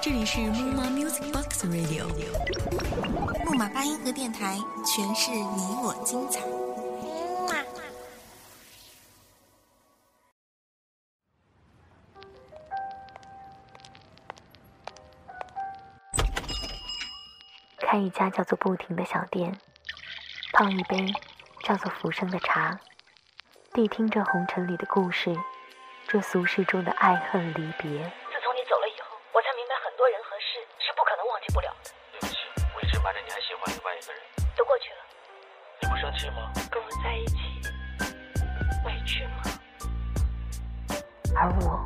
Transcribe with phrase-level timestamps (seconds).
[0.00, 2.06] 这里是木马 Music Box Radio，
[3.44, 6.40] 木马八音盒电台，诠释你我精彩。
[17.78, 19.56] 开一家叫做“不停”的小店，
[20.52, 21.06] 泡一杯
[21.62, 22.78] 叫做“浮生”的茶，
[23.72, 25.34] 谛听着红尘里的故事，
[26.14, 27.90] 这俗世中的爱恨离别。
[27.90, 31.90] 自从你走了以后，我才明白很多人和事是不可能忘记不了的。
[32.12, 32.36] 对不起，
[32.76, 34.22] 我一直瞒着你还喜欢另外一个人。
[34.54, 35.02] 都过去了，
[35.82, 36.52] 你不生气吗？
[36.70, 37.34] 跟我在一起，
[38.86, 39.42] 委屈吗？
[41.34, 41.84] 而我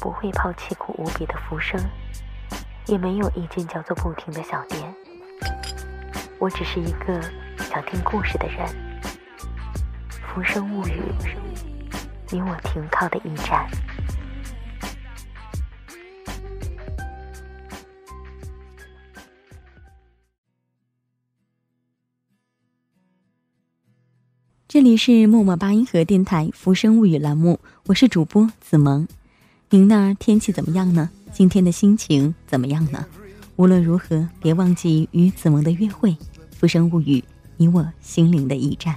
[0.00, 1.80] 不会抛弃苦无比的浮生，
[2.86, 4.94] 也没有一间叫做“不停”的小店。
[6.38, 7.20] 我只是一个
[7.58, 8.68] 想听故事的人，
[10.28, 11.02] 《浮生物语》，
[12.32, 13.68] 你我停靠的驿站。
[24.66, 29.06] 这里是默默八音盒电台《浮生物语》栏目，我是主播子萌。
[29.68, 31.10] 您那儿天气怎么样呢？
[31.30, 33.04] 今天的心情怎么样呢？
[33.56, 36.16] 无论如何，别忘记与子萌的约会。
[36.58, 37.22] 浮生物语，
[37.58, 38.96] 你我心灵的驿站。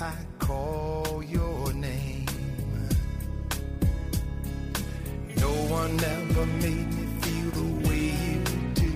[0.00, 2.26] I call your name.
[5.38, 8.42] No one ever made me feel the way you
[8.74, 8.92] do.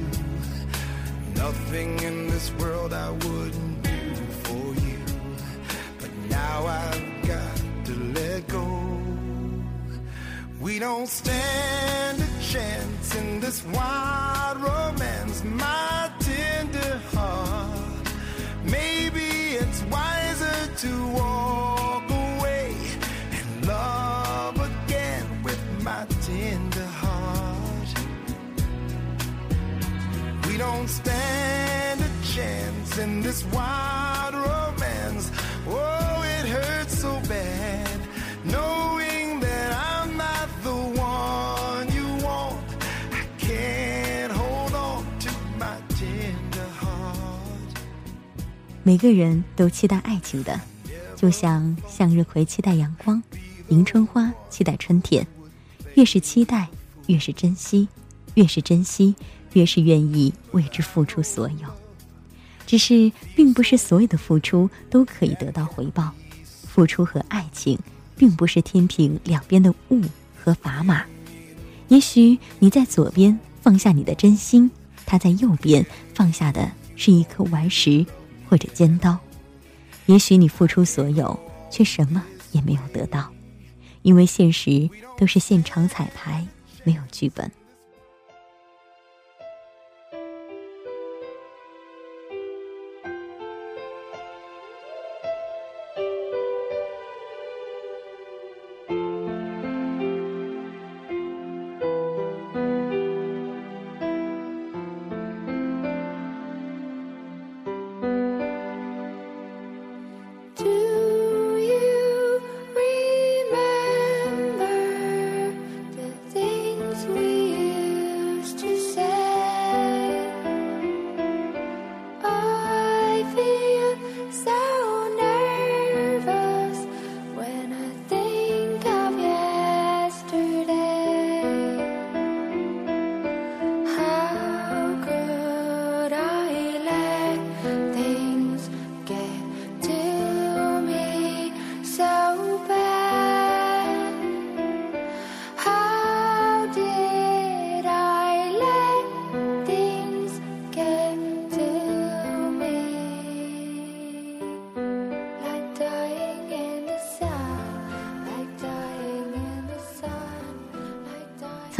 [1.37, 4.99] Nothing in this world I wouldn't do for you.
[6.01, 9.01] But now I've got to let go.
[10.61, 15.90] We don't stand a chance in this wild romance, my
[20.81, 22.75] to walk away
[23.33, 27.89] and love again with my tender heart.
[30.47, 33.90] We don't stand a chance in this wild
[48.91, 50.61] 每个人都期待爱情的，
[51.15, 53.23] 就像向日葵期待阳光，
[53.69, 55.25] 迎春花期待春天。
[55.95, 56.67] 越是期待，
[57.07, 57.87] 越是珍惜；
[58.35, 59.15] 越是珍惜，
[59.53, 61.69] 越是愿意为之付出所有。
[62.67, 66.13] 只是，并不是所有的付出都可以得到回报。
[66.67, 67.79] 付出和爱情，
[68.17, 70.03] 并不是天平两边的物
[70.37, 71.05] 和砝码。
[71.87, 74.69] 也许你在左边放下你的真心，
[75.07, 78.05] 他在右边放下的是一颗顽石
[78.51, 79.17] 或者尖刀。
[80.07, 81.39] 也许你付出所有，
[81.71, 83.31] 却什么也没有得到，
[84.03, 86.45] 因为现实都是现场彩排，
[86.83, 87.49] 没有剧本。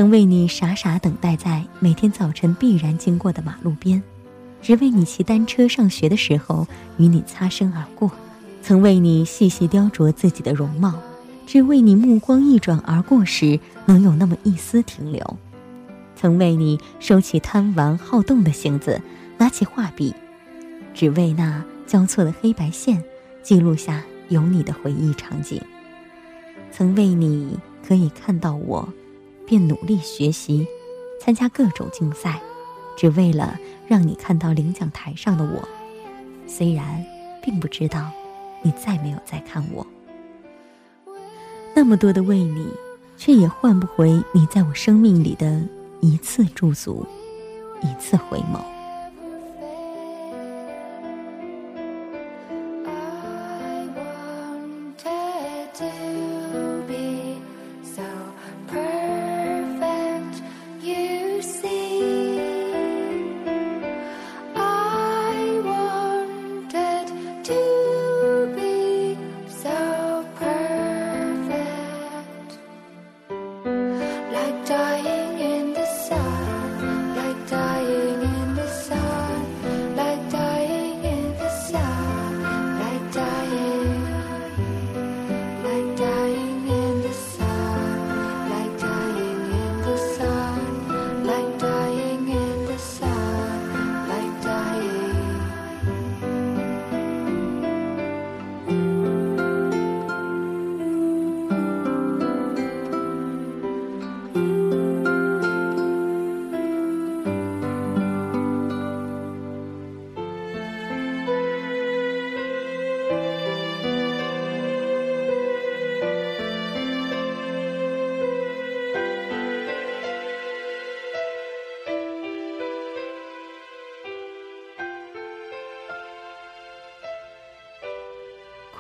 [0.01, 4.03] 曾为你傻傻等待在每天早晨必然经过的马路边，
[4.63, 6.67] 只为你骑单车上学的时候
[6.97, 8.09] 与你擦身而过；
[8.63, 10.95] 曾为你细细雕琢自己的容貌，
[11.47, 15.23] 只为你目光一转而过时能有那么一丝停留；
[16.17, 18.99] 曾为你收起贪玩好动的性子，
[19.37, 20.15] 拿起画笔，
[20.95, 23.05] 只为那交错的黑白线
[23.43, 25.61] 记录下有你的回忆场景；
[26.73, 28.89] 曾为你可以看到我。
[29.51, 30.65] 便努力学习，
[31.21, 32.41] 参加各种竞赛，
[32.97, 33.59] 只为了
[33.89, 35.69] 让你看到领奖台上的我。
[36.47, 37.05] 虽然
[37.43, 38.13] 并不知道
[38.63, 39.85] 你再没有再看我。
[41.75, 42.65] 那么多的为你，
[43.17, 45.61] 却也换不回你在我生命里的
[46.01, 47.05] 一次驻足，
[47.83, 48.80] 一次回眸。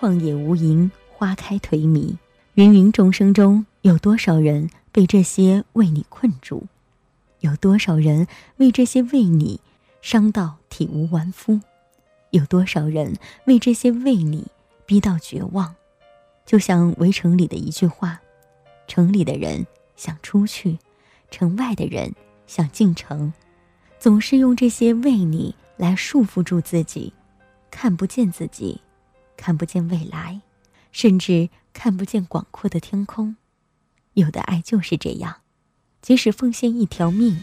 [0.00, 2.16] 旷野无垠，花开颓靡，
[2.54, 6.62] 芸芸众生中有多少人被这些为你困住？
[7.40, 8.26] 有多少人
[8.56, 9.60] 为这些为你
[10.00, 11.60] 伤到体无完肤？
[12.30, 14.46] 有多少人为这些为你
[14.86, 15.74] 逼到绝望？
[16.46, 18.22] 就像围城里的一句话：
[18.86, 20.78] 城里的人想出去，
[21.30, 22.14] 城外的人
[22.46, 23.30] 想进城，
[23.98, 27.12] 总是用这些为你来束缚住自己，
[27.70, 28.80] 看不见自己。
[29.40, 30.42] 看不见未来，
[30.92, 33.36] 甚至看不见广阔的天空。
[34.12, 35.36] 有的爱就是这样，
[36.02, 37.42] 即使奉献一条命，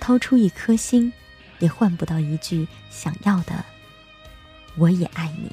[0.00, 1.12] 掏出一颗心，
[1.60, 3.64] 也换不到一句想要的
[4.76, 5.52] “我也爱你”。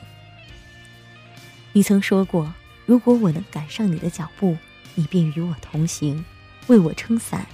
[1.72, 2.52] 你曾说过，
[2.88, 4.58] 如果我能赶上你的脚步，
[4.96, 6.26] 你便与我同行，
[6.66, 7.46] 为我撑伞，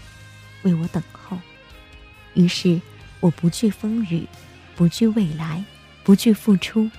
[0.64, 1.38] 为我等候。
[2.36, 2.80] 于是，
[3.20, 4.26] 我不惧风雨，
[4.78, 5.66] 不惧未来，
[6.06, 6.90] 不惧付出。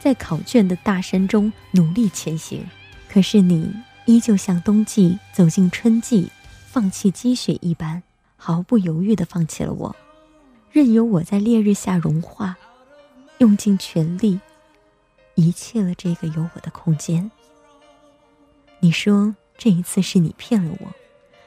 [0.00, 2.64] 在考卷的大山中努力前行，
[3.10, 3.74] 可是你
[4.06, 6.30] 依旧像冬季走进春季，
[6.66, 8.02] 放弃积雪一般，
[8.36, 9.94] 毫不犹豫地放弃了我，
[10.70, 12.56] 任由我在烈日下融化，
[13.38, 14.40] 用尽全力，
[15.34, 17.30] 遗弃了这个有我的空间。
[18.80, 20.86] 你说这一次是你骗了我，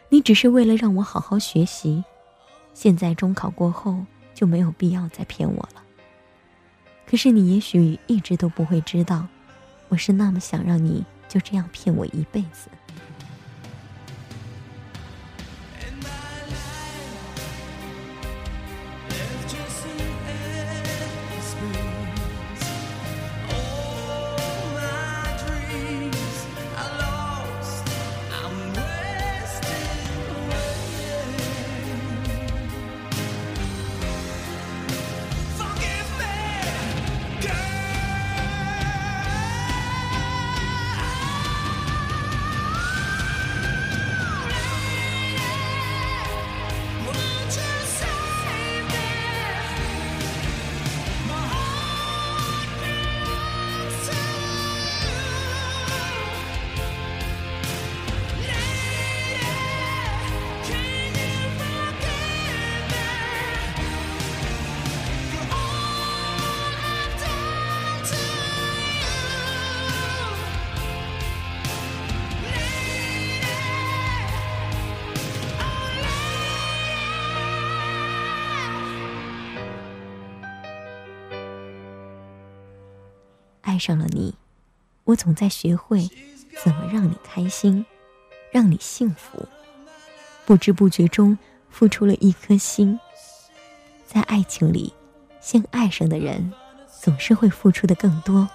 [0.10, 2.04] 你只是为了让我好好学习，
[2.74, 5.81] 现在中考过后就没有必要再骗我了。
[7.12, 9.28] 可是你也许一直都不会知道，
[9.90, 12.70] 我是那么想让你就这样骗我一辈子。
[83.72, 84.36] 爱上了你，
[85.06, 86.10] 我总在学会
[86.62, 87.86] 怎么让你开心，
[88.52, 89.48] 让你幸福。
[90.46, 91.38] 不知不觉中
[91.70, 93.00] 付出了一颗心。
[94.06, 94.94] 在爱情里，
[95.40, 96.52] 先爱上的人
[97.00, 98.46] 总是会付出的更多，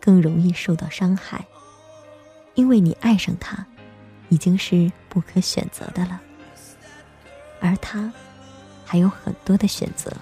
[0.00, 1.44] 更容易受到伤害。
[2.54, 3.66] 因为你爱上他，
[4.28, 6.20] 已经是不可选择的了，
[7.58, 8.12] 而他
[8.84, 10.12] 还有很多的选择。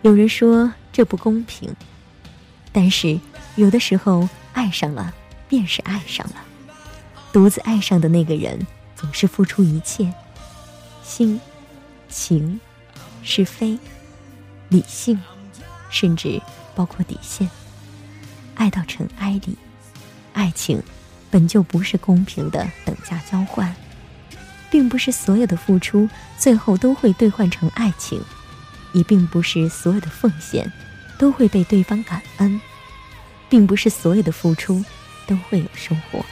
[0.00, 1.76] 有人说这不公平。
[2.72, 3.18] 但是，
[3.56, 5.12] 有的时候爱上了，
[5.48, 6.36] 便是爱上了。
[7.32, 10.12] 独自爱上的那个人，总是付出一切，
[11.02, 11.40] 心、
[12.08, 12.60] 情、
[13.22, 13.78] 是非、
[14.68, 15.20] 理性，
[15.90, 16.40] 甚至
[16.74, 17.48] 包括底线。
[18.54, 19.56] 爱到尘埃里。
[20.34, 20.80] 爱情
[21.30, 23.74] 本就不是公平的等价交换，
[24.70, 26.08] 并不是所有的付出
[26.38, 28.22] 最后都会兑换成爱情，
[28.92, 30.72] 也并不是所有的奉献
[31.18, 32.60] 都会被对方感恩，
[33.48, 34.82] 并不是所有的付出
[35.26, 36.24] 都会有收获。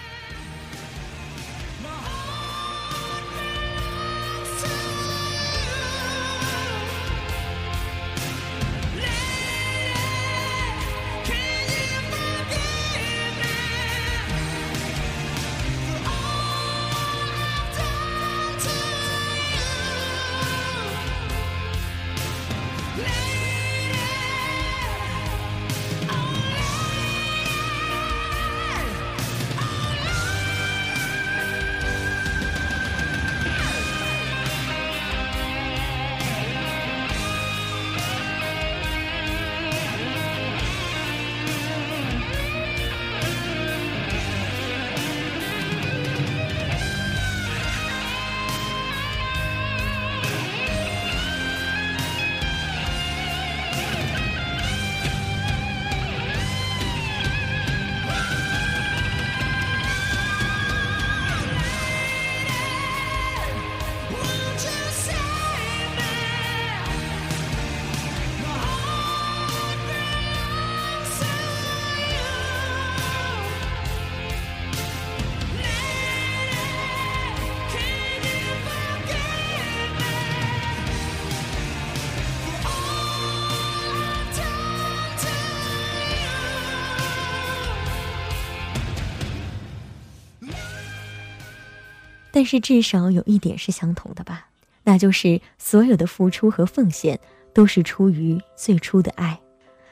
[92.37, 94.49] 但是至少有一点是相同的吧，
[94.85, 97.19] 那就是所有的付出和奉献
[97.55, 99.41] 都是出于最初的爱。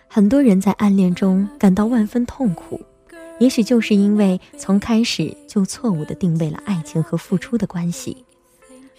[0.06, 2.78] 很多人在暗恋中感到万分痛苦，
[3.40, 8.22] 也许就是因为从开始就错误的定位了爱情和付出的关系，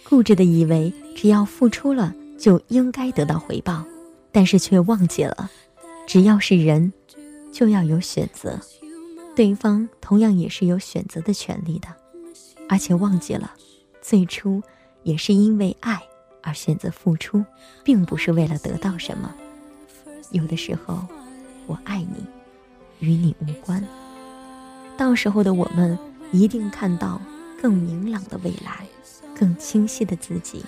[0.02, 3.84] 固执的以为只要付出了就应该得到回报，
[4.32, 5.48] 但是却忘记了，
[6.04, 6.92] 只要是人，
[7.52, 8.58] 就要有选择，
[9.36, 11.86] 对方同样也是有选择的权利的。
[12.68, 13.52] 而且忘记了，
[14.00, 14.62] 最初
[15.02, 16.02] 也是因为爱
[16.42, 17.44] 而选择付出，
[17.84, 19.34] 并不是为了得到什么。
[20.30, 21.06] 有的时候，
[21.66, 22.24] 我爱你，
[23.00, 23.82] 与你无关。
[24.96, 25.98] 到时候的我们
[26.32, 27.20] 一定看到
[27.60, 28.86] 更明朗的未来，
[29.38, 30.64] 更清晰的自己。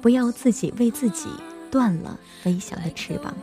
[0.00, 1.28] 不要自己为自己
[1.70, 3.34] 断了飞翔的翅膀。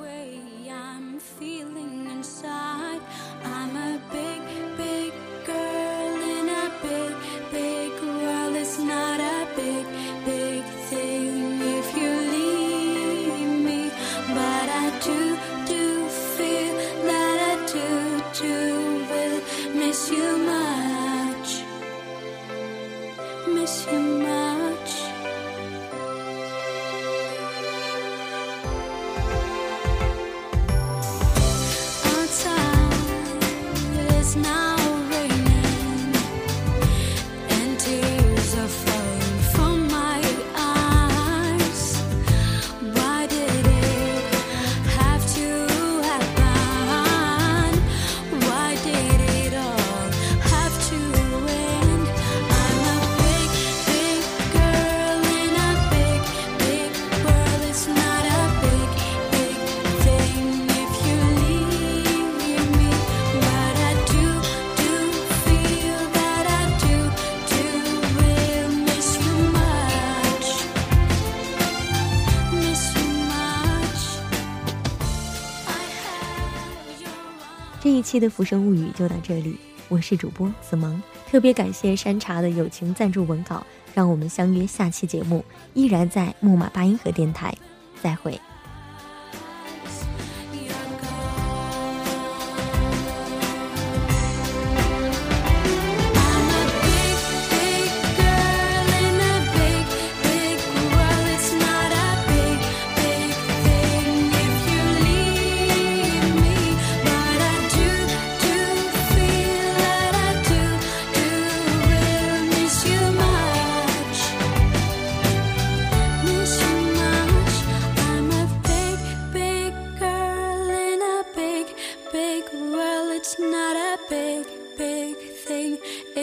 [78.09, 79.55] 期的《浮生物语》就到这里，
[79.87, 83.63] 我是主播子萌，特别感谢山茶的友情赞助文稿，
[83.93, 87.55] 让我们相约下期节目，依然在木马八音盒电台，
[88.01, 88.41] 再会。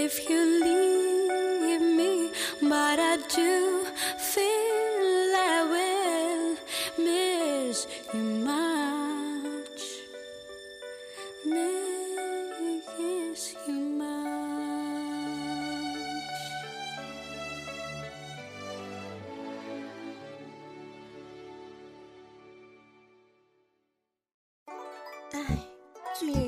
[0.07, 2.31] if you leave me,
[2.63, 3.85] but I do
[4.33, 6.57] feel I will
[7.05, 9.83] miss you much,
[11.45, 14.07] miss you much.
[25.35, 25.75] Ay.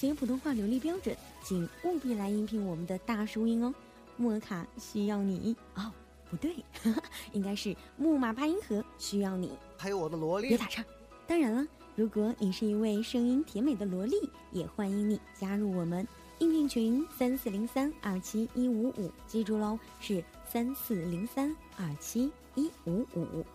[0.00, 1.14] 且有普通话流利标准，
[1.44, 3.74] 请务必来应聘我们的大叔音哦。
[4.16, 5.92] 莫卡需要你哦，
[6.30, 6.56] 不对，
[7.32, 9.52] 应该是木马八音盒需要你。
[9.76, 10.82] 还有我的萝莉，别打岔。
[11.26, 11.66] 当然了，
[11.96, 14.16] 如果你是一位声音甜美的萝莉，
[14.52, 23.44] 也欢迎你加入我们应聘群三四零三二七一五五，记住喽，是三四零三二七一五五。